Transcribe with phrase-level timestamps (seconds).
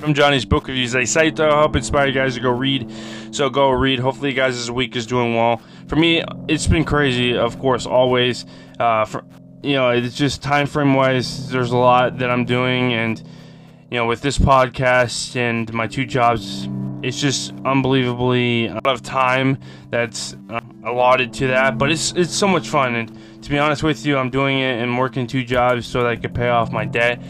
[0.00, 2.90] From Johnny's Book Reviews, site that I hope inspire you guys to go read.
[3.32, 3.98] So go read.
[3.98, 5.60] Hopefully, you guys this week is doing well.
[5.88, 8.46] For me, it's been crazy, of course, always.
[8.78, 9.24] Uh, for
[9.62, 11.50] you know, it's just time frame wise.
[11.50, 13.22] There's a lot that I'm doing, and
[13.90, 16.66] you know, with this podcast and my two jobs,
[17.02, 19.58] it's just unbelievably a lot of time
[19.90, 21.76] that's uh, allotted to that.
[21.76, 24.80] But it's it's so much fun, and to be honest with you, I'm doing it
[24.80, 27.20] and working two jobs so that I could pay off my debt.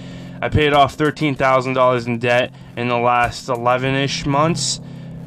[0.43, 4.81] I paid off thirteen thousand dollars in debt in the last eleven ish months,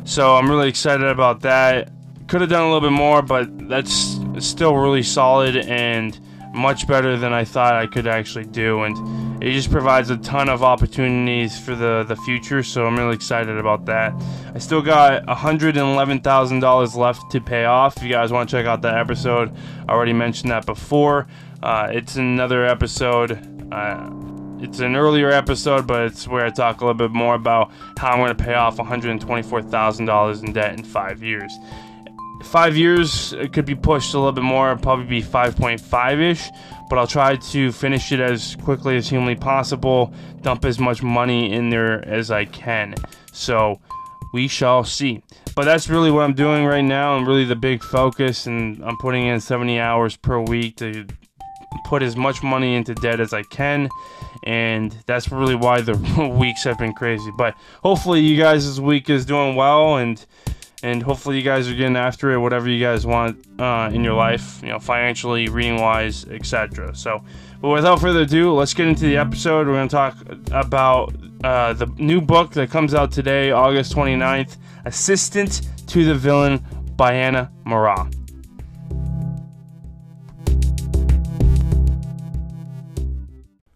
[0.05, 1.91] so I'm really excited about that.
[2.27, 6.19] Could have done a little bit more, but that's still really solid and
[6.53, 10.47] much better than I thought I could actually do, and it just provides a ton
[10.47, 12.63] of opportunities for the the future.
[12.63, 14.13] So I'm really excited about that.
[14.55, 17.97] I still got $111,000 left to pay off.
[17.97, 19.53] If you guys want to check out that episode,
[19.89, 21.27] I already mentioned that before.
[21.61, 23.31] Uh, it's another episode.
[23.69, 24.09] Uh,
[24.61, 28.11] it's an earlier episode, but it's where I talk a little bit more about how
[28.11, 31.51] I'm going to pay off $124,000 in debt in five years
[32.43, 36.49] five years it could be pushed a little bit more probably be 5.5 ish
[36.93, 41.51] but i'll try to finish it as quickly as humanly possible dump as much money
[41.51, 42.93] in there as i can.
[43.31, 43.81] So
[44.31, 45.23] we shall see.
[45.55, 48.95] But that's really what i'm doing right now and really the big focus and i'm
[48.97, 51.07] putting in 70 hours per week to
[51.85, 53.89] put as much money into debt as i can
[54.43, 55.95] and that's really why the
[56.37, 57.31] weeks have been crazy.
[57.35, 60.23] But hopefully you guys week is doing well and
[60.83, 64.13] and hopefully you guys are getting after it whatever you guys want uh, in your
[64.13, 67.23] life you know financially reading wise etc so
[67.61, 70.17] but without further ado let's get into the episode we're going to talk
[70.51, 76.63] about uh, the new book that comes out today august 29th assistant to the villain
[76.95, 78.13] by anna Maerer.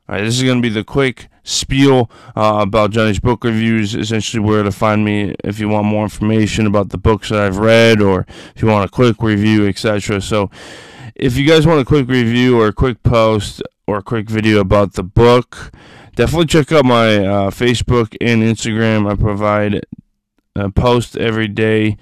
[0.09, 3.95] All right, this is going to be the quick spiel uh, about Johnny's book reviews.
[3.95, 7.57] Essentially, where to find me if you want more information about the books that I've
[7.57, 10.21] read, or if you want a quick review, etc.
[10.21, 10.51] So,
[11.15, 14.59] if you guys want a quick review or a quick post or a quick video
[14.59, 15.71] about the book,
[16.15, 19.09] definitely check out my uh, Facebook and Instagram.
[19.09, 19.85] I provide
[20.55, 21.97] a post every day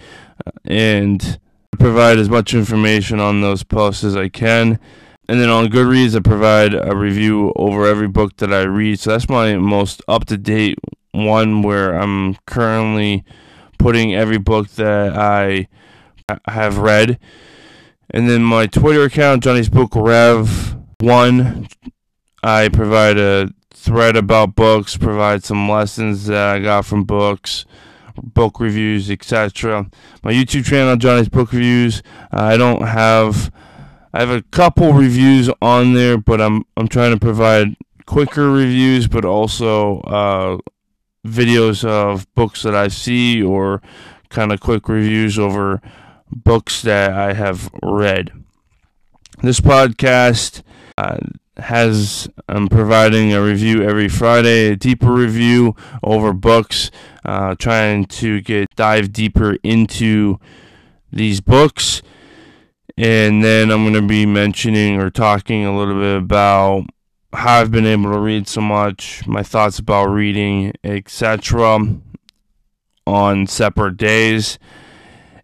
[0.46, 1.40] uh, and
[1.78, 4.80] provide as much information on those posts as I can.
[5.28, 9.00] And then on Goodreads, I provide a review over every book that I read.
[9.00, 10.78] So that's my most up to date
[11.12, 13.24] one where I'm currently
[13.80, 15.68] putting every book that I
[16.48, 17.20] have read.
[18.12, 21.68] And then my Twitter account, Johnny's Book Rev One,
[22.44, 27.66] I provide a thread about books, provide some lessons that I got from books,
[28.22, 29.90] book reviews, etc.
[30.24, 33.52] My YouTube channel, Johnny's Book Reviews, I don't have
[34.16, 39.10] I have a couple reviews on there, but I'm I'm trying to provide quicker reviews,
[39.10, 40.58] but also uh,
[41.28, 43.82] videos of books that I see or
[44.30, 45.82] kind of quick reviews over
[46.32, 48.32] books that I have read.
[49.44, 50.64] This podcast
[50.98, 51.18] uh,
[51.58, 56.90] has I'm providing a review every Friday, a deeper review over books,
[57.26, 60.40] uh, trying to get dive deeper into
[61.12, 62.02] these books
[62.98, 66.86] and then I'm going to be mentioning or talking a little bit about
[67.34, 71.98] how I've been able to read so much, my thoughts about reading, etc.
[73.06, 74.58] on separate days.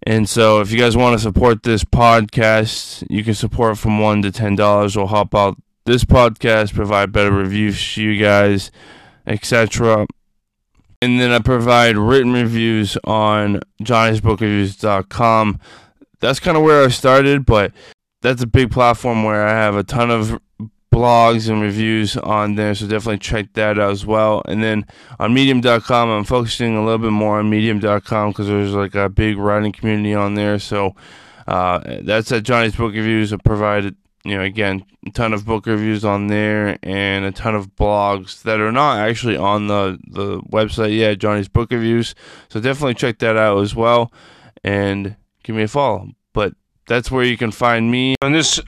[0.04, 4.24] And so if you guys want to support this podcast, you can support from 1
[4.24, 8.72] to $10 will help out this podcast, provide better reviews to you guys,
[9.28, 10.08] etc.
[11.02, 15.60] And then I provide written reviews on johnnysbookreviews.com
[16.22, 17.74] that's kind of where I started, but
[18.22, 20.40] that's a big platform where I have a ton of
[20.92, 24.42] blogs and reviews on there, so definitely check that out as well.
[24.46, 24.86] And then
[25.20, 29.38] on Medium.com, I'm focusing a little bit more on Medium.com because there's like a big
[29.38, 30.60] writing community on there.
[30.60, 30.96] So
[31.48, 33.32] uh, that's at Johnny's Book Reviews.
[33.32, 37.56] I provided, you know, again, a ton of book reviews on there and a ton
[37.56, 42.14] of blogs that are not actually on the the website yet, Johnny's Book Reviews.
[42.50, 44.12] So definitely check that out as well.
[44.64, 46.10] And give me a follow.
[46.34, 46.54] But
[46.88, 48.16] that's where you can find me.
[48.22, 48.60] On this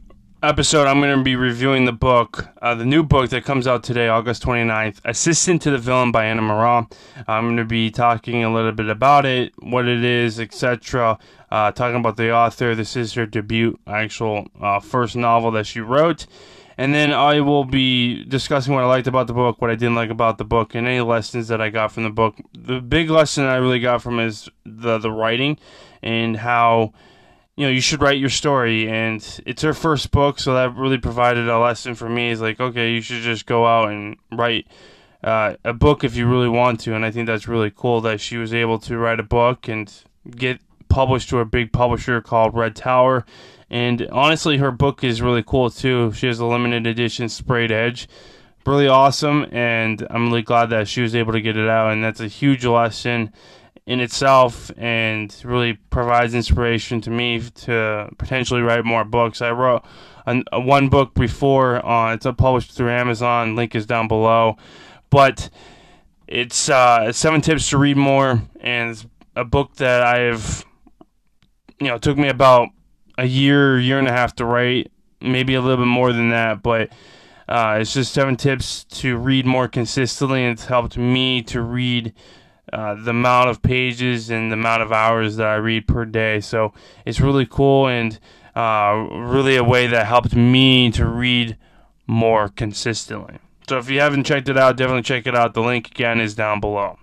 [0.43, 3.83] episode, I'm going to be reviewing the book, uh, the new book that comes out
[3.83, 6.91] today, August 29th, Assistant to the Villain by Anna Maerer.
[7.27, 11.17] I'm going to be talking a little bit about it, what it is, etc.
[11.49, 12.75] Uh, talking about the author.
[12.75, 16.27] This is her debut, actual uh, first novel that she wrote.
[16.77, 19.95] And then I will be discussing what I liked about the book, what I didn't
[19.95, 22.35] like about the book, and any lessons that I got from the book.
[22.53, 25.57] The big lesson I really got from is the the writing
[26.01, 26.93] and how
[27.55, 28.89] you know, you should write your story.
[28.89, 32.31] And it's her first book, so that really provided a lesson for me.
[32.31, 34.67] Is like, okay, you should just go out and write
[35.23, 36.95] uh, a book if you really want to.
[36.95, 39.93] And I think that's really cool that she was able to write a book and
[40.29, 40.59] get
[40.93, 43.25] published to a big publisher called Red Tower.
[43.71, 46.11] And honestly, her book is really cool too.
[46.11, 48.07] She has a limited edition sprayed edge.
[48.67, 51.91] Really awesome, and I'm really glad that she was able to get it out.
[51.91, 53.33] And that's a huge lesson
[53.87, 59.41] in itself and really provides inspiration to me to potentially write more books.
[59.41, 59.83] I wrote
[60.27, 64.57] a, a one book before, uh, it's published through Amazon, link is down below.
[65.09, 65.49] But
[66.27, 69.03] it's uh, seven tips to read more, and
[69.35, 70.63] a book that I've,
[71.83, 72.69] you know, it took me about
[73.18, 74.91] a year, year and a half to write,
[75.21, 76.89] maybe a little bit more than that, but
[77.47, 82.13] uh, it's just seven tips to read more consistently, and it's helped me to read
[82.71, 86.39] uh, the amount of pages and the amount of hours that I read per day.
[86.39, 86.74] So
[87.06, 88.18] it's really cool and
[88.56, 91.57] uh, really a way that helped me to read
[92.07, 93.38] more consistently.
[93.68, 95.53] So if you haven't checked it out, definitely check it out.
[95.53, 96.97] The link again is down below.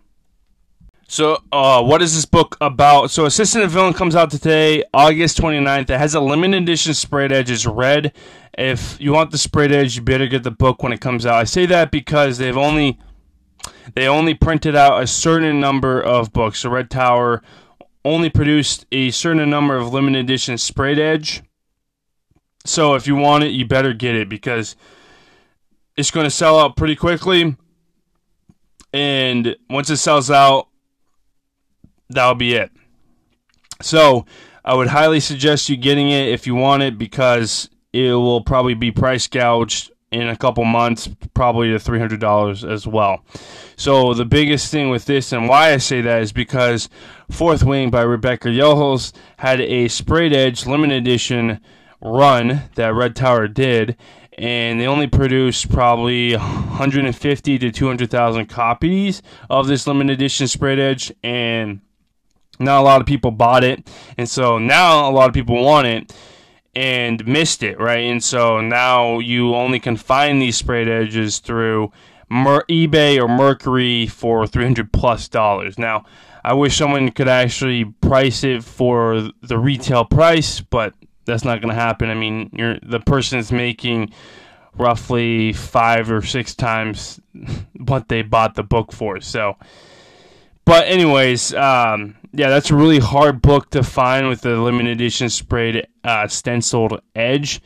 [1.10, 3.10] So, uh, what is this book about?
[3.10, 5.90] So, Assistant of Villain comes out today, August 29th.
[5.90, 7.50] It has a limited edition sprayed edge.
[7.50, 8.12] It's red.
[8.56, 11.34] If you want the sprayed edge, you better get the book when it comes out.
[11.34, 12.96] I say that because they've only
[13.96, 16.62] they only printed out a certain number of books.
[16.62, 17.42] The Red Tower
[18.04, 21.42] only produced a certain number of limited edition sprayed edge.
[22.64, 24.76] So if you want it, you better get it because
[25.96, 27.56] it's going to sell out pretty quickly.
[28.92, 30.68] And once it sells out,
[32.10, 32.70] that'll be it.
[33.80, 34.26] So
[34.64, 38.74] I would highly suggest you getting it if you want it because it will probably
[38.74, 43.24] be price gouged in a couple months, probably to $300 as well.
[43.76, 46.88] So the biggest thing with this and why I say that is because
[47.30, 51.60] Fourth Wing by Rebecca Yarros had a sprayed edge limited edition
[52.02, 53.96] run that Red Tower did,
[54.36, 61.12] and they only produced probably 150 to 200,000 copies of this limited edition sprayed edge,
[61.22, 61.80] and
[62.60, 65.86] not a lot of people bought it, and so now a lot of people want
[65.86, 66.14] it
[66.74, 68.04] and missed it, right?
[68.04, 71.90] And so now you only can find these sprayed edges through
[72.28, 75.78] Mer- eBay or Mercari for 300 plus dollars.
[75.78, 76.04] Now,
[76.44, 81.74] I wish someone could actually price it for the retail price, but that's not going
[81.74, 82.08] to happen.
[82.08, 84.12] I mean, you're the person is making
[84.74, 87.20] roughly five or six times
[87.76, 89.20] what they bought the book for.
[89.20, 89.56] So,
[90.64, 95.28] but anyways, um, yeah, that's a really hard book to find with the limited edition
[95.28, 97.60] sprayed uh, stenciled edge.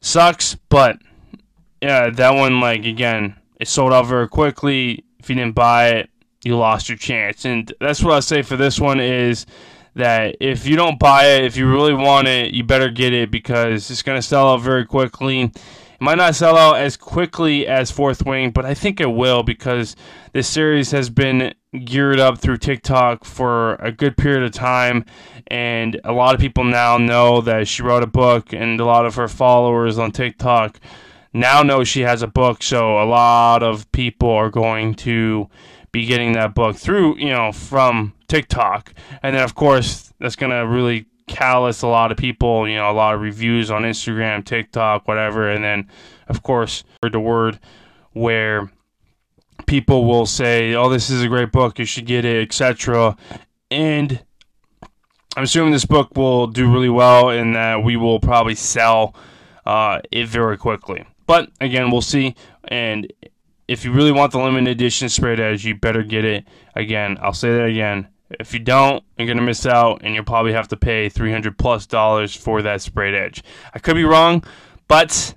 [0.00, 0.98] Sucks, but
[1.82, 5.04] yeah, that one like again, it sold out very quickly.
[5.18, 6.10] If you didn't buy it,
[6.44, 7.44] you lost your chance.
[7.44, 9.46] And that's what I say for this one is
[9.96, 13.30] that if you don't buy it, if you really want it, you better get it
[13.30, 15.40] because it's going to sell out very quickly.
[15.42, 15.52] It
[16.00, 19.96] might not sell out as quickly as Fourth Wing, but I think it will because
[20.32, 25.04] this series has been geared up through TikTok for a good period of time.
[25.48, 29.06] And a lot of people now know that she wrote a book, and a lot
[29.06, 30.80] of her followers on TikTok
[31.32, 32.62] now know she has a book.
[32.62, 35.48] So a lot of people are going to
[35.92, 38.92] be getting that book through, you know, from TikTok.
[39.22, 42.90] And then, of course, that's going to really callous a lot of people, you know,
[42.90, 45.88] a lot of reviews on Instagram, TikTok, whatever, and then
[46.28, 47.58] of course word to word
[48.12, 48.70] where
[49.66, 53.16] people will say, "Oh, this is a great book, you should get it," etc.
[53.70, 54.22] And
[55.36, 59.14] I'm assuming this book will do really well and that we will probably sell
[59.66, 61.04] uh, it very quickly.
[61.26, 62.34] But again, we'll see.
[62.64, 63.12] And
[63.68, 66.46] if you really want the limited edition sprayed edge, you better get it.
[66.74, 68.08] Again, I'll say that again.
[68.30, 71.86] If you don't, you're gonna miss out, and you'll probably have to pay 300 plus
[71.86, 73.42] dollars for that sprayed edge.
[73.74, 74.42] I could be wrong,
[74.88, 75.34] but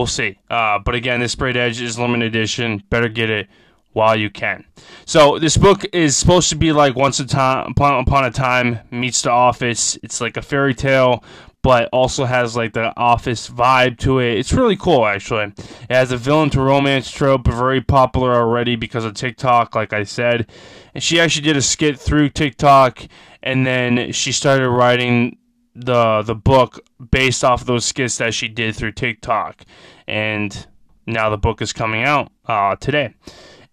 [0.00, 0.38] we'll see.
[0.48, 2.82] Uh, but again, this sprayed edge is limited edition.
[2.88, 3.48] Better get it
[3.92, 4.64] while you can.
[5.04, 9.30] So this book is supposed to be like once upon, upon a time meets the
[9.30, 9.98] office.
[10.02, 11.22] It's like a fairy tale,
[11.60, 14.38] but also has like the office vibe to it.
[14.38, 15.44] It's really cool actually.
[15.44, 20.04] It has a villain to romance trope, very popular already because of TikTok, like I
[20.04, 20.50] said.
[20.94, 23.06] And she actually did a skit through TikTok
[23.42, 25.36] and then she started writing
[25.84, 29.64] the the book based off those skits that she did through TikTok.
[30.06, 30.66] And
[31.06, 33.14] now the book is coming out uh, today.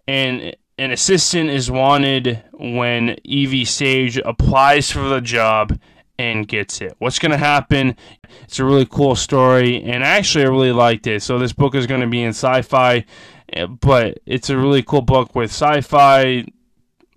[0.06, 5.78] And an assistant is wanted when Evie Sage applies for the job
[6.18, 6.94] and gets it.
[6.98, 7.96] What's going to happen?
[8.42, 11.22] It's a really cool story, and actually, I really liked it.
[11.22, 13.04] So, this book is going to be in sci fi,
[13.52, 16.44] eh, but it's a really cool book with sci fi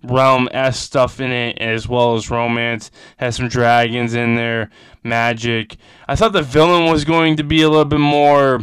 [0.03, 2.91] realm s stuff in it as well as romance.
[3.17, 4.69] Has some dragons in there,
[5.03, 5.77] magic.
[6.07, 8.55] I thought the villain was going to be a little bit more.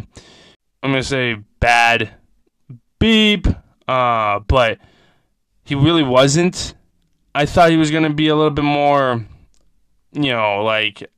[0.83, 2.11] I'm gonna say bad,
[2.99, 3.47] beep.
[3.87, 4.79] Uh, but
[5.65, 6.75] he really wasn't.
[7.35, 9.25] I thought he was gonna be a little bit more,
[10.13, 11.09] you know, like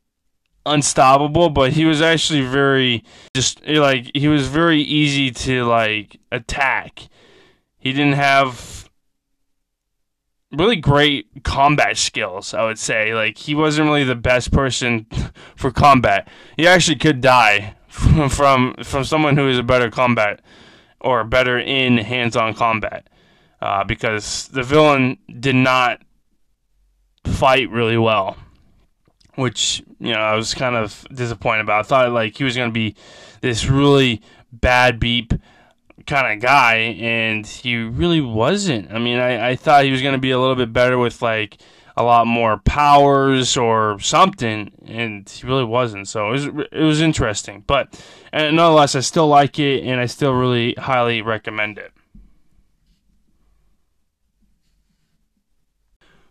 [0.66, 7.08] unstoppable, but he was actually very just like he was very easy to like attack.
[7.78, 8.89] He didn't have
[10.52, 13.14] really great combat skills, I would say.
[13.14, 15.06] Like he wasn't really the best person
[15.56, 16.28] for combat.
[16.56, 20.40] He actually could die from from, someone who is a better combat
[21.00, 23.08] or better in hands-on combat.
[23.60, 26.00] Uh, because the villain did not
[27.26, 28.36] fight really well
[29.40, 31.80] which you know I was kind of disappointed about.
[31.80, 32.94] I thought like he was going to be
[33.40, 34.20] this really
[34.52, 35.32] bad beep
[36.06, 38.92] kind of guy, and he really wasn't.
[38.92, 41.22] I mean, I, I thought he was going to be a little bit better with
[41.22, 41.58] like
[41.96, 46.08] a lot more powers or something, and he really wasn't.
[46.08, 48.02] So it was it was interesting, but
[48.32, 51.92] nonetheless, I still like it, and I still really highly recommend it.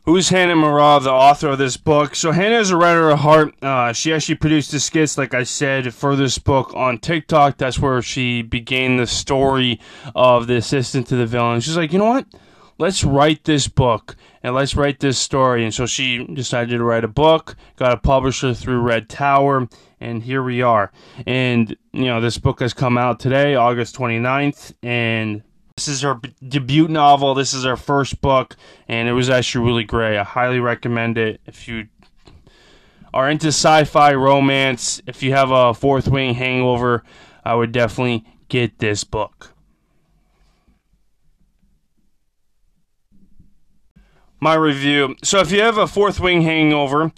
[0.10, 2.16] Who's Hannah Maerer, the author of this book?
[2.16, 3.54] So Hannah is a writer at heart.
[3.62, 7.58] Uh, she actually produced the skits, like I said, for this book on TikTok.
[7.58, 9.80] That's where she began the story
[10.16, 11.62] of the assistant to the villain.
[11.62, 12.25] She's like, you know what?
[12.80, 15.63] Let's write this book and let's write this story.
[15.63, 19.68] And so she decided to write a book, got a publisher through Red Tower,
[20.00, 20.92] and here we are.
[21.28, 25.44] And, you know, this book has come out today, August 29th, and
[25.79, 27.33] this is her debut novel.
[27.33, 28.57] This is her first book,
[28.89, 30.17] and it was actually really great.
[30.17, 31.88] I highly recommend it if you
[33.13, 35.01] are into sci-fi romance.
[35.07, 37.05] If you have a Fourth Wing hangover,
[37.45, 39.53] I would definitely get this book.
[44.41, 45.15] My review.
[45.24, 47.13] So if you have a Fourth Wing hangover,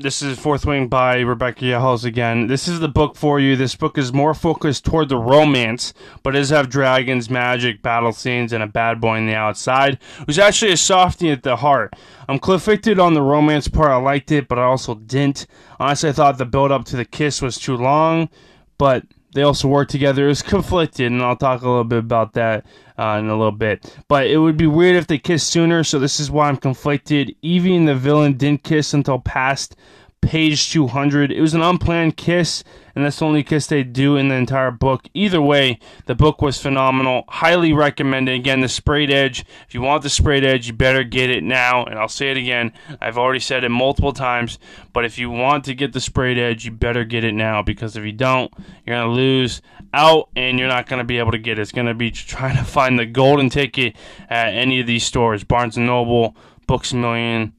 [0.00, 2.46] this is Fourth Wing by Rebecca Yarros again.
[2.46, 3.54] This is the book for you.
[3.54, 5.92] This book is more focused toward the romance,
[6.22, 9.98] but it does have dragons, magic, battle scenes, and a bad boy on the outside,
[10.24, 11.94] who's actually a softie at the heart.
[12.28, 13.90] I'm conflicted on the romance part.
[13.90, 15.46] I liked it, but I also didn't.
[15.78, 18.30] Honestly, I thought the build up to the kiss was too long,
[18.78, 20.24] but they also work together.
[20.24, 22.66] It was conflicted, and I'll talk a little bit about that
[22.98, 23.96] uh, in a little bit.
[24.08, 27.34] But it would be weird if they kissed sooner, so this is why I'm conflicted.
[27.42, 29.76] Evie and the villain didn't kiss until past
[30.20, 31.32] page 200.
[31.32, 32.62] It was an unplanned kiss,
[32.94, 35.08] and that's the only kiss they do in the entire book.
[35.14, 37.24] Either way, the book was phenomenal.
[37.28, 38.34] Highly recommended.
[38.34, 39.44] Again, the sprayed edge.
[39.66, 41.84] If you want the sprayed edge, you better get it now.
[41.84, 42.72] And I'll say it again.
[43.00, 44.58] I've already said it multiple times,
[44.92, 47.96] but if you want to get the sprayed edge, you better get it now because
[47.96, 48.52] if you don't,
[48.86, 49.62] you're going to lose
[49.92, 51.62] out and you're not going to be able to get it.
[51.62, 53.96] It's going to be trying to find the golden ticket
[54.28, 56.36] at any of these stores Barnes and Noble,
[56.66, 57.54] Books a Million,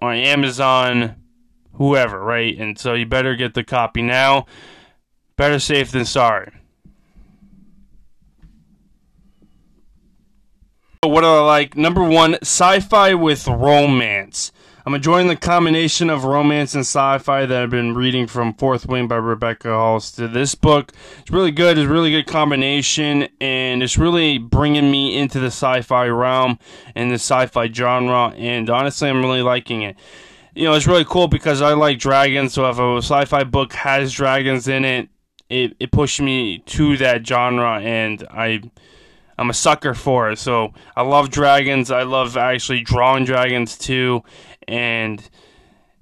[0.00, 1.16] or Amazon
[1.74, 2.58] whoever, right?
[2.58, 4.46] And so you better get the copy now.
[5.36, 6.52] Better safe than sorry.
[11.02, 11.76] What do I like?
[11.76, 14.52] Number one, sci fi with romance.
[14.86, 19.08] I'm enjoying the combination of romance and sci-fi that I've been reading from Fourth Wing
[19.08, 20.34] by Rebecca Halstead.
[20.34, 20.92] This book
[21.24, 21.78] is really good.
[21.78, 26.58] It's a really good combination, and it's really bringing me into the sci-fi realm
[26.94, 28.34] and the sci-fi genre.
[28.36, 29.96] And honestly, I'm really liking it
[30.54, 32.54] you know, it's really cool because I like dragons.
[32.54, 35.08] So if a sci-fi book has dragons in it,
[35.50, 38.62] it it pushed me to that genre, and I
[39.36, 40.38] I'm a sucker for it.
[40.38, 41.90] So I love dragons.
[41.90, 44.22] I love actually drawing dragons too,
[44.68, 45.28] and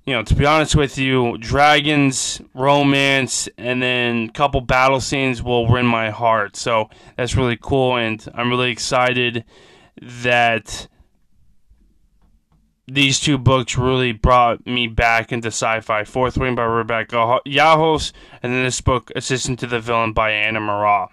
[0.04, 5.42] you know, to be honest with you, dragons, romance, and then a couple battle scenes
[5.42, 6.56] will win my heart.
[6.56, 9.44] So that's really cool, and I'm really excited
[10.00, 10.88] that
[12.92, 16.04] these two books really brought me back into sci-fi.
[16.04, 20.60] Fourth Wing by Rebecca Yarros, and then this book, Assistant to the Villain by Anna
[20.60, 21.08] Maerer.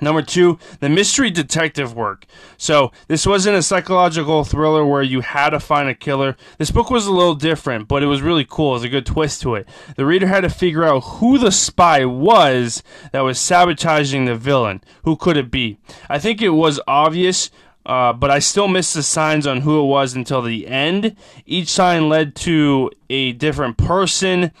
[0.00, 2.24] Number two, the mystery detective work.
[2.56, 6.36] So, this wasn't a psychological thriller where you had to find a killer.
[6.56, 8.70] This book was a little different, but it was really cool.
[8.70, 9.68] It was a good twist to it.
[9.96, 14.82] The reader had to figure out who the spy was that was sabotaging the villain.
[15.02, 15.78] Who could it be?
[16.08, 17.50] I think it was obvious,
[17.88, 21.16] uh, but I still missed the signs on who it was until the end.
[21.46, 24.52] Each sign led to a different person,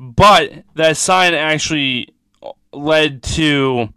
[0.00, 2.12] but that sign actually
[2.72, 3.90] led to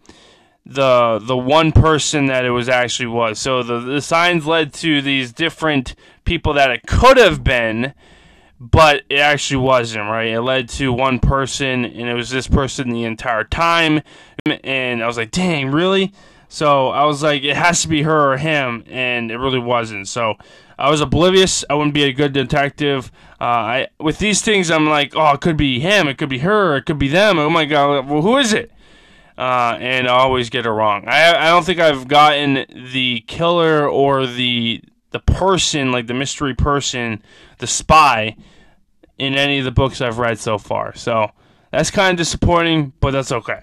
[0.67, 3.39] the the one person that it was actually was.
[3.39, 7.95] So the the signs led to these different people that it could have been,
[8.59, 10.05] but it actually wasn't.
[10.05, 10.27] Right?
[10.27, 14.03] It led to one person, and it was this person the entire time.
[14.45, 16.13] And I was like, "Dang, really?"
[16.47, 20.07] So I was like, it has to be her or him, and it really wasn't.
[20.07, 20.35] So
[20.77, 21.63] I was oblivious.
[21.69, 23.11] I wouldn't be a good detective.
[23.39, 26.39] Uh, I with these things, I'm like, oh, it could be him, it could be
[26.39, 27.37] her, it could be them.
[27.39, 28.71] Oh my god, well, who is it?
[29.37, 31.07] Uh, and I always get it wrong.
[31.07, 36.53] I I don't think I've gotten the killer or the the person, like the mystery
[36.53, 37.21] person,
[37.57, 38.35] the spy,
[39.17, 40.95] in any of the books I've read so far.
[40.95, 41.31] So
[41.71, 43.61] that's kind of disappointing, but that's okay.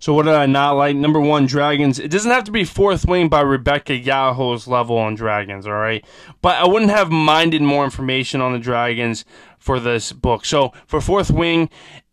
[0.00, 0.96] So what did I not like?
[0.96, 1.98] Number one, Dragons.
[1.98, 6.04] It doesn't have to be Fourth Wing by Rebecca Yarros level on Dragons, all right?
[6.40, 9.24] But I wouldn't have minded more information on the Dragons
[9.58, 10.44] for this book.
[10.44, 11.68] So for Fourth Wing,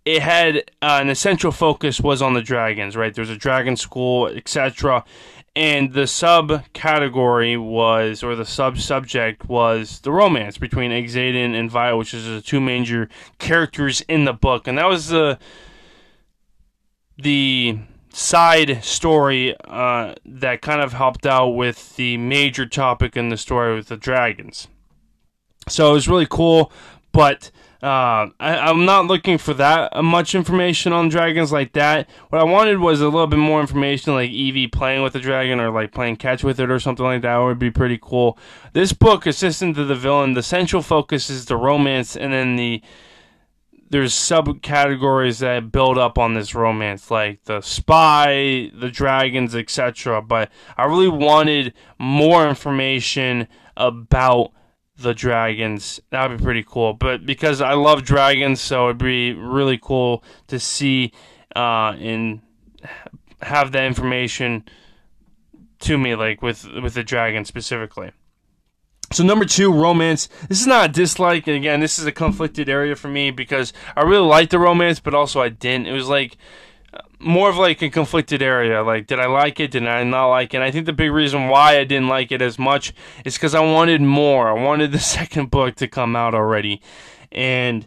[0.06, 3.14] it had uh, an essential focus was on the dragons, right?
[3.14, 5.04] There's a dragon school, etc.
[5.56, 11.98] And the subcategory was, or the sub subject was the romance between Xaden and Violet,
[11.98, 15.40] which is the two major characters in the book, and that was the
[17.18, 17.80] the
[18.10, 23.76] side story uh, that kind of helped out with the major topic in the story
[23.76, 24.68] with the dragons.
[25.68, 26.72] So it was really cool,
[27.12, 27.52] but
[27.86, 32.10] uh, I, am not looking for that much information on dragons like that.
[32.30, 35.60] What I wanted was a little bit more information, like Evie playing with the dragon
[35.60, 37.38] or like playing catch with it or something like that.
[37.38, 38.40] Would be pretty cool.
[38.74, 42.82] This book, Assistant to the Villain, the central focus is the romance, and then the
[43.90, 50.22] there's subcategories that build up on this romance, like the spy, the dragons, etc.
[50.22, 54.52] But I really wanted more information about
[54.98, 56.00] the dragons.
[56.10, 56.94] That would be pretty cool.
[56.94, 61.12] But because I love dragons, so it'd be really cool to see
[61.56, 62.42] uh, and
[63.42, 64.66] have that information
[65.80, 68.12] to me, like with with the dragon specifically.
[69.12, 70.28] So number two, romance.
[70.50, 73.72] This is not a dislike, and again, this is a conflicted area for me because
[73.96, 75.88] I really liked the romance, but also I didn't.
[75.88, 76.38] It was like
[76.94, 78.84] uh, more of like a conflicted area.
[78.84, 79.72] Like, did I like it?
[79.72, 80.58] Did I not like it?
[80.58, 82.94] And I think the big reason why I didn't like it as much
[83.24, 84.50] is because I wanted more.
[84.50, 86.82] I wanted the second book to come out already.
[87.32, 87.86] And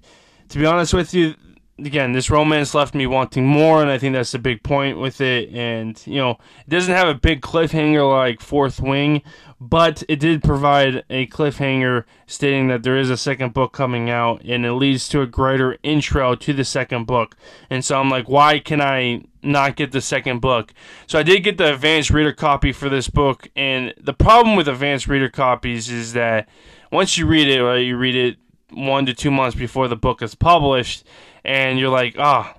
[0.51, 1.35] to be honest with you,
[1.79, 5.21] again, this romance left me wanting more, and I think that's the big point with
[5.21, 5.51] it.
[5.51, 6.33] And you know,
[6.67, 9.23] it doesn't have a big cliffhanger like Fourth Wing,
[9.61, 14.43] but it did provide a cliffhanger stating that there is a second book coming out,
[14.45, 17.37] and it leads to a greater intro to the second book.
[17.69, 20.73] And so I'm like, why can I not get the second book?
[21.07, 24.69] So I did get the advanced reader copy for this book, and the problem with
[24.69, 26.49] advanced reader copies is that
[26.93, 28.37] once you read it, right, you read it
[28.71, 31.05] one to two months before the book is published
[31.45, 32.58] and you're like, ah, oh,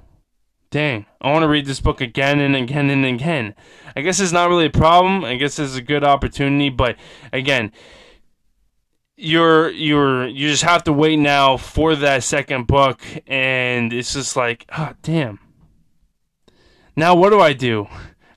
[0.70, 3.56] dang, I want to read this book again and again and again.
[3.96, 5.24] I guess it's not really a problem.
[5.24, 6.96] I guess it's a good opportunity, but
[7.34, 7.72] again,
[9.18, 14.36] you're you're you just have to wait now for that second book, and it's just
[14.36, 15.40] like, ah, oh, damn.
[16.96, 17.88] Now what do I do?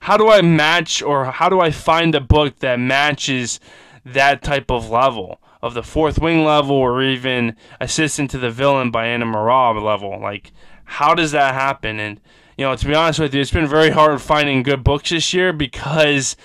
[0.01, 3.59] How do I match or how do I find a book that matches
[4.05, 5.39] that type of level?
[5.63, 10.19] of the fourth wing level or even assistant to the villain by Ana Maerer level.
[10.19, 10.51] Like,
[10.85, 11.99] how does that happen?
[11.99, 12.19] And,
[12.57, 15.33] you know, to be honest with you, it's been very hard finding good books this
[15.33, 16.35] year because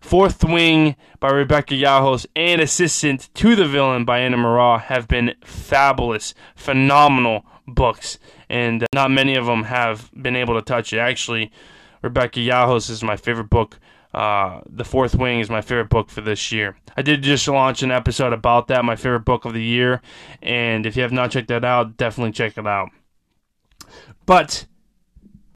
[0.00, 5.34] Fourth Wing by Rebecca Yarros and Assistant to the Villain by Anna Maerer have been
[5.44, 8.18] fabulous, phenomenal books.
[8.48, 10.98] And uh, not many of them have been able to touch it.
[10.98, 11.50] Actually,
[12.02, 13.78] Rebecca Yarros is my favorite book
[14.16, 16.74] uh, the Fourth Wing is my favorite book for this year.
[16.96, 20.00] I did just launch an episode about that, my favorite book of the year,
[20.42, 22.88] and if you have not checked that out, definitely check it out.
[24.24, 24.66] But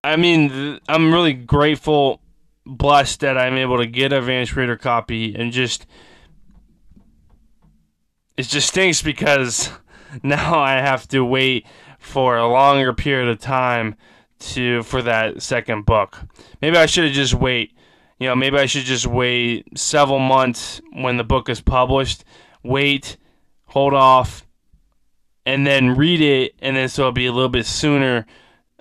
[0.03, 2.21] I mean, I'm really grateful,
[2.64, 5.87] blessed that I'm able to get a advanced reader copy, and just
[8.37, 9.71] it just stinks because
[10.23, 11.66] now I have to wait
[11.99, 13.97] for a longer period of time
[14.38, 16.19] to for that second book.
[16.62, 17.75] Maybe I should have just wait
[18.21, 22.23] you know, maybe I should just wait several months when the book is published,
[22.62, 23.16] wait,
[23.64, 24.47] hold off,
[25.46, 28.26] and then read it, and then so it'll be a little bit sooner,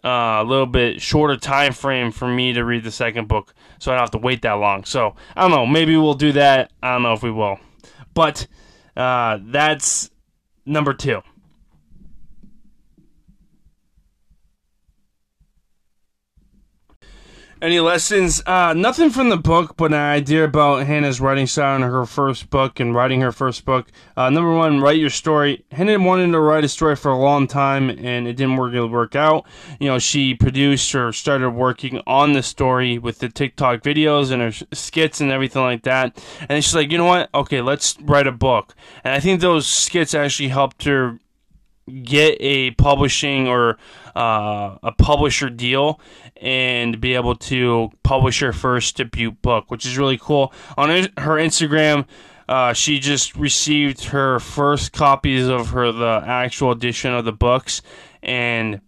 [0.03, 3.91] uh, a little bit shorter time frame for me to read the second book, so
[3.91, 4.83] I don't have to wait that long.
[4.83, 6.71] So I don't know, maybe we'll do that.
[6.83, 7.59] I don't know if we will,
[8.13, 8.47] but
[8.95, 10.11] uh, that's
[10.65, 11.21] number two.
[17.61, 18.41] Any lessons?
[18.45, 22.49] Uh, nothing from the book, but an idea about Hannah's writing style in her first
[22.49, 23.91] book and writing her first book.
[24.15, 25.65] Uh, number one, write your story.
[25.73, 29.13] Hannah wanted to write a story for a long time, and it didn't really work
[29.13, 29.45] out.
[29.77, 34.41] You know, she produced or started working on the story with the TikTok videos and
[34.41, 36.17] her skits and everything like that.
[36.47, 37.29] And she's like, you know what?
[37.35, 38.73] Okay, let's write a book.
[39.03, 41.19] And I think those skits actually helped her
[42.03, 43.77] get a publishing or
[44.19, 46.01] uh, a publisher deal
[46.41, 50.53] and be able to publish her first debut book, which is really cool.
[50.77, 52.05] On her Instagram,
[52.49, 57.81] uh, she just received her first copies of her the actual edition of the books,
[58.21, 58.81] and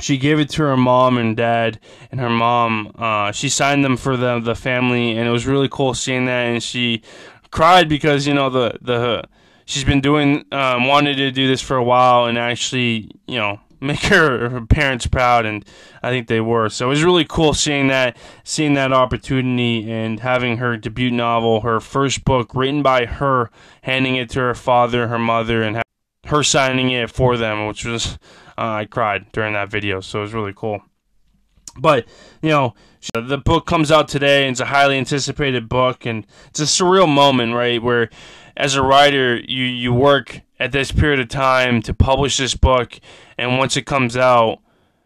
[0.00, 1.78] she gave it to her mom and dad,
[2.10, 5.68] and her mom uh, she signed them for the the family, and it was really
[5.70, 7.02] cool seeing that, and she
[7.50, 9.24] cried because you know the the
[9.66, 13.60] she's been doing um, wanted to do this for a while and actually you know
[13.80, 15.64] make her, her parents proud and
[16.02, 16.68] I think they were.
[16.68, 21.60] So it was really cool seeing that seeing that opportunity and having her debut novel
[21.60, 23.50] her first book written by her
[23.82, 25.82] handing it to her father her mother and
[26.26, 28.18] her signing it for them which was
[28.56, 30.00] uh, I cried during that video.
[30.00, 30.82] So it was really cool.
[31.76, 32.06] But
[32.42, 32.74] you know
[33.14, 37.08] the book comes out today and it's a highly anticipated book and it's a surreal
[37.08, 38.10] moment right where
[38.58, 42.98] as a writer, you you work at this period of time to publish this book,
[43.36, 44.60] and once it comes out,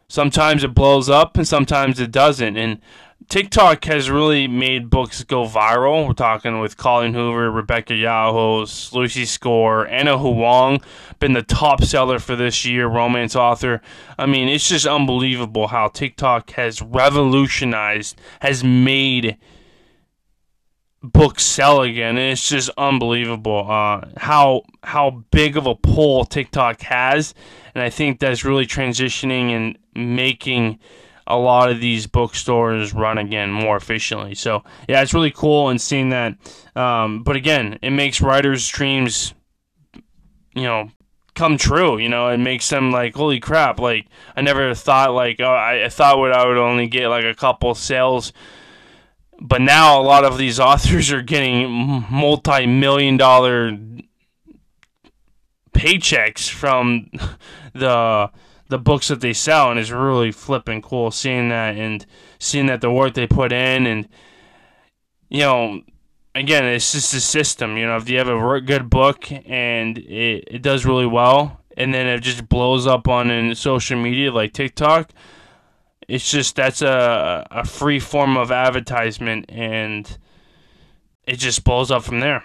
[0.08, 2.56] sometimes it blows up and sometimes it doesn't.
[2.56, 2.80] And
[3.28, 6.06] TikTok has really made books go viral.
[6.06, 10.82] We're talking with Colleen Hoover, Rebecca Yarros, Lucy Score, Ana Huang,
[11.18, 13.80] been the top seller for this year, romance author.
[14.18, 19.38] I mean, it's just unbelievable how TikTok has revolutionized, has made
[21.02, 22.16] books sell again.
[22.16, 27.34] And it's just unbelievable uh, how how big of a pull TikTok has,
[27.74, 30.78] and I think that's really transitioning and making
[31.26, 34.34] a lot of these bookstores run again more efficiently.
[34.34, 36.36] So yeah, it's really cool and seeing that.
[36.74, 39.34] Um, but again, it makes writers' dreams,
[40.54, 40.90] you know,
[41.34, 41.98] come true.
[41.98, 43.78] You know, it makes them like, holy crap!
[43.78, 47.24] Like I never thought like oh, I, I thought what I would only get like
[47.24, 48.32] a couple sales
[49.42, 53.76] but now a lot of these authors are getting multi-million dollar
[55.72, 57.10] paychecks from
[57.74, 58.30] the
[58.68, 62.06] the books that they sell and it's really flipping cool seeing that and
[62.38, 64.08] seeing that the work they put in and
[65.28, 65.82] you know
[66.34, 70.44] again it's just a system you know if you have a good book and it,
[70.46, 74.54] it does really well and then it just blows up on in social media like
[74.54, 75.10] tiktok
[76.12, 80.18] it's just that's a a free form of advertisement, and
[81.26, 82.44] it just blows up from there.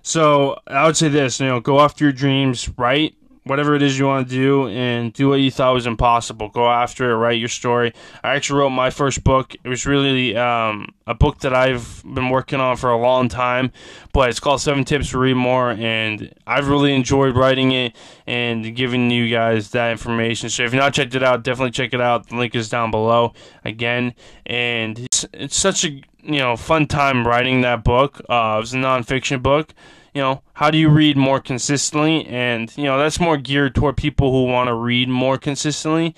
[0.00, 3.14] So I would say this, you know, go after your dreams, right?
[3.44, 6.48] Whatever it is you want to do and do what you thought was impossible.
[6.48, 7.92] Go after it, write your story.
[8.22, 9.54] I actually wrote my first book.
[9.64, 13.72] It was really um, a book that I've been working on for a long time,
[14.12, 18.74] but it's called Seven Tips to Read More, and I've really enjoyed writing it and
[18.76, 20.48] giving you guys that information.
[20.48, 22.28] So if you've not checked it out, definitely check it out.
[22.28, 23.32] The link is down below
[23.64, 24.14] again,
[24.46, 25.90] and it's, it's such a
[26.22, 28.20] you know fun time writing that book.
[28.28, 29.74] Uh, it was a nonfiction book
[30.14, 32.26] you know, how do you read more consistently?
[32.26, 36.14] And, you know, that's more geared toward people who want to read more consistently.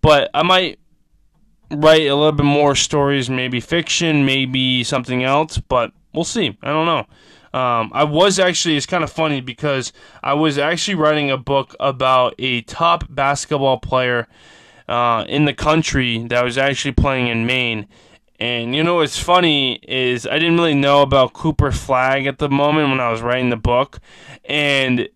[0.00, 0.78] But I might
[1.70, 6.56] write a little bit more stories, maybe fiction, maybe something else, but we'll see.
[6.62, 7.06] I don't know.
[7.58, 11.74] Um, I was actually, it's kind of funny because I was actually writing a book
[11.80, 14.28] about a top basketball player
[14.88, 17.86] uh, in the country that was actually playing in Maine
[18.38, 22.48] and you know what's funny is I didn't really know about Cooper Flagg at the
[22.48, 23.98] moment when I was writing the book,
[24.44, 25.08] and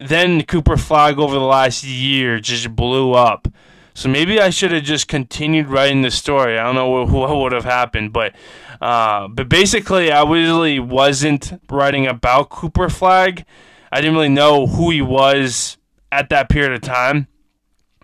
[0.00, 3.46] then Cooper Flagg over the last year just blew up.
[3.94, 6.58] So maybe I should have just continued writing the story.
[6.58, 8.34] I don't know what, what would have happened, but
[8.80, 13.44] uh, but basically I really wasn't writing about Cooper Flagg.
[13.92, 15.78] I didn't really know who he was
[16.10, 17.28] at that period of time.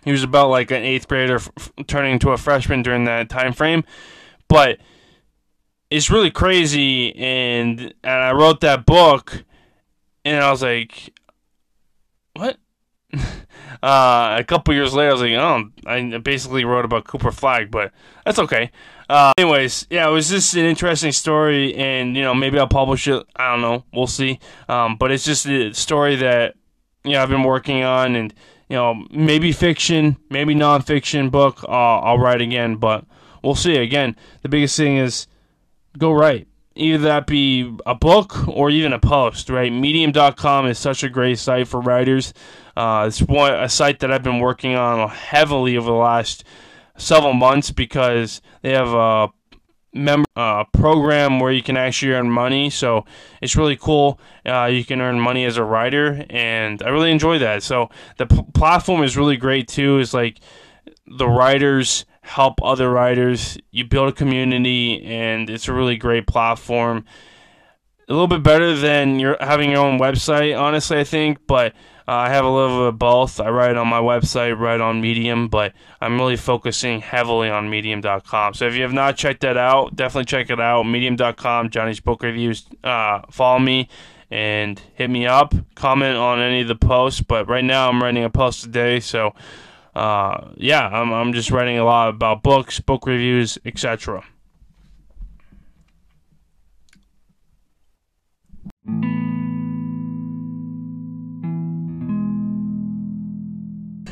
[0.05, 3.53] He was about like an eighth grader f- turning into a freshman during that time
[3.53, 3.83] frame
[4.53, 4.77] but
[5.89, 9.43] it's really crazy and and I wrote that book
[10.23, 11.11] and I was like
[12.35, 12.57] what?
[13.81, 17.69] Uh, a couple years later I was like oh I basically wrote about Cooper Flagg,
[17.69, 17.91] but
[18.23, 18.71] that's okay.
[19.09, 23.07] Uh, anyways yeah it was just an interesting story and you know maybe I'll publish
[23.09, 23.25] it.
[23.35, 23.83] I don't know.
[23.91, 24.39] We'll see.
[24.69, 26.55] Um, but it's just a story that
[27.03, 28.33] you know I've been working on and
[28.69, 33.03] you know maybe fiction maybe nonfiction book uh, I'll write again but
[33.43, 33.75] we'll see.
[33.77, 35.27] Again, the biggest thing is
[35.97, 36.47] go write.
[36.75, 39.71] Either that be a book or even a post, right?
[39.71, 42.33] Medium.com is such a great site for writers.
[42.75, 46.43] Uh, it's one a site that I've been working on heavily over the last
[46.97, 49.29] several months because they have a
[49.93, 52.69] member uh, program where you can actually earn money.
[52.69, 53.05] So
[53.41, 54.19] it's really cool.
[54.45, 57.63] Uh, you can earn money as a writer, and I really enjoy that.
[57.63, 59.99] So the p- platform is really great too.
[59.99, 60.39] Is like
[61.05, 63.57] the writers help other writers.
[63.71, 67.05] You build a community, and it's a really great platform.
[68.09, 71.39] a little bit better than your having your own website, honestly, I think.
[71.47, 71.73] But
[72.07, 73.39] uh, I have a little of both.
[73.39, 78.55] I write on my website, write on Medium, but I'm really focusing heavily on Medium.com.
[78.55, 80.83] So if you have not checked that out, definitely check it out.
[80.83, 82.65] Medium.com, Johnny's Book Reviews.
[82.83, 83.87] Uh, follow me
[84.29, 85.53] and hit me up.
[85.75, 87.21] Comment on any of the posts.
[87.21, 89.33] But right now, I'm writing a post today, so
[89.95, 94.23] uh, yeah, I'm I'm just writing a lot about books, book reviews, etc.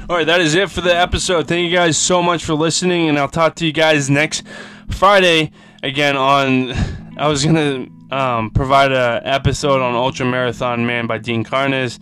[0.09, 1.47] All right, that is it for the episode.
[1.47, 4.43] Thank you guys so much for listening, and I'll talk to you guys next
[4.89, 5.51] Friday
[5.83, 6.73] again on.
[7.17, 11.99] I was gonna um, provide a episode on Ultra Marathon Man by Dean Karnazes.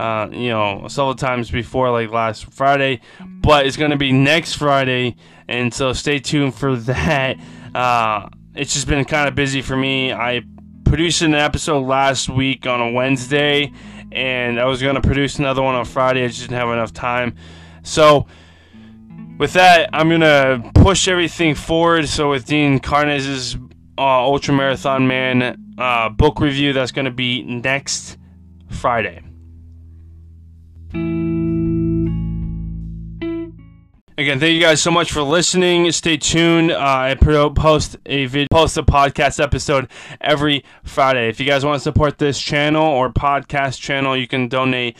[0.00, 5.16] Uh, you know, several times before, like last Friday, but it's gonna be next Friday,
[5.48, 7.36] and so stay tuned for that.
[7.74, 10.12] Uh, it's just been kind of busy for me.
[10.12, 10.42] I
[10.84, 13.72] produced an episode last week on a Wednesday
[14.12, 16.24] and I was going to produce another one on Friday.
[16.24, 17.36] I just didn't have enough time.
[17.82, 18.26] So,
[19.38, 22.08] with that, I'm going to push everything forward.
[22.08, 23.56] So, with Dean Karnazes's
[23.96, 28.18] uh, Ultra Marathon Man uh, book review, that's going to be next
[28.68, 29.22] Friday.
[34.20, 35.90] Again, thank you guys so much for listening.
[35.92, 36.72] Stay tuned.
[36.72, 39.88] Uh, I post a video, post a podcast episode
[40.20, 41.30] every Friday.
[41.30, 44.98] If you guys want to support this channel or podcast channel, you can donate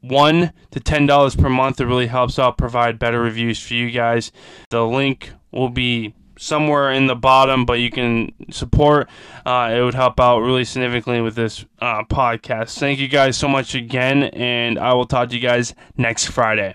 [0.00, 1.80] one to ten dollars per month.
[1.80, 4.30] It really helps out provide better reviews for you guys.
[4.70, 9.08] The link will be somewhere in the bottom, but you can support.
[9.44, 12.78] Uh, it would help out really significantly with this uh, podcast.
[12.78, 16.74] Thank you guys so much again, and I will talk to you guys next Friday.